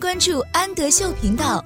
[0.00, 1.62] 关注安德秀频道。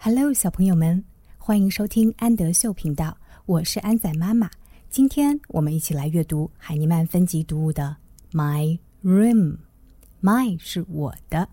[0.00, 1.04] Hello，小朋友们，
[1.36, 3.14] 欢迎收听安德秀频道，
[3.44, 4.50] 我是安仔妈妈。
[4.88, 7.94] 今天我们一起来阅读海尼曼分级读物的
[8.34, 9.56] 《My Room》。
[10.22, 11.46] My 是我的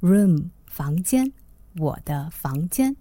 [0.00, 1.32] ，Room 房间，
[1.76, 2.96] 我的房间。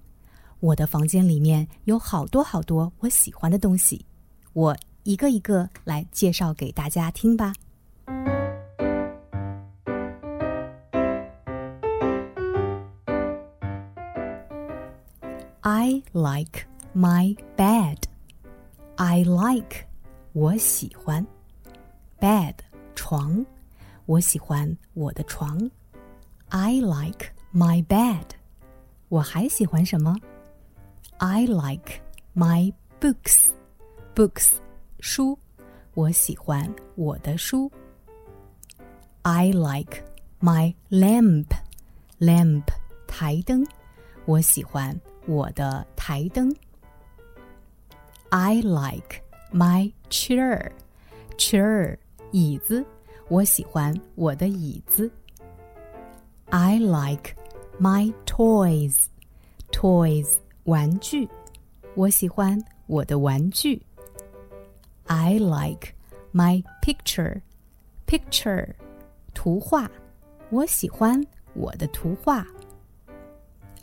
[0.59, 4.05] 我的房间里面有好多好多我喜欢的东西，
[4.53, 7.51] 我一个一个来介绍给大家听吧。
[15.62, 17.98] I like my bed.
[18.96, 19.86] I like
[20.32, 21.26] 我喜欢
[22.20, 22.54] bed
[22.94, 23.44] 床，
[24.06, 25.70] 我喜欢我的床。
[26.48, 28.24] I like my bed.
[29.08, 30.16] 我还喜欢什么？
[31.18, 32.00] I like
[32.34, 33.48] my books.
[34.14, 34.52] Books
[35.00, 35.38] 书，
[35.94, 37.70] 我喜欢我的书。
[39.22, 40.02] I like
[40.40, 41.46] my lamp.
[42.18, 42.64] Lamp
[43.06, 43.64] 台灯，
[44.24, 46.54] 我喜欢 我的台灯。
[48.30, 50.70] I like my chair.
[51.36, 51.96] Chair
[52.32, 52.84] 椅子，
[53.28, 55.10] 我喜欢我的椅子。
[56.50, 57.34] I like
[57.80, 59.06] my toys.
[59.70, 61.28] Toys 玩具，
[61.94, 63.82] 我喜欢我的玩具。
[65.06, 65.94] I like
[66.32, 67.40] my picture.
[68.06, 68.74] Picture，
[69.34, 69.90] 图画，
[70.50, 71.24] 我喜欢
[71.54, 72.46] 我的图画。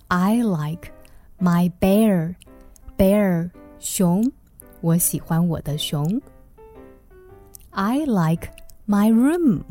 [0.08, 0.92] I like
[1.41, 2.35] my bear.
[2.97, 4.31] Bear，熊，
[4.81, 6.21] 我喜欢我的熊。
[7.71, 8.49] I like
[8.87, 9.63] my room.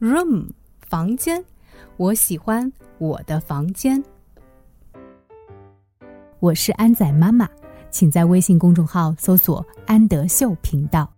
[0.00, 0.50] Room，
[0.88, 1.44] 房间，
[1.96, 4.02] 我喜欢我的房间。
[6.38, 7.48] 我是安仔妈妈，
[7.90, 11.08] 请在微信公众号搜索“安德秀频道”。